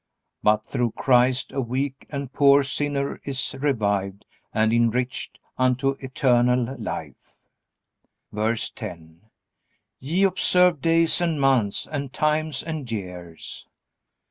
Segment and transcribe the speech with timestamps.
[0.41, 7.35] But through Christ a weak and poor sinner is revived and enriched unto eternal life.
[8.31, 9.21] VERSE 10.
[9.99, 13.67] Ye observe days, and months, and times, and years.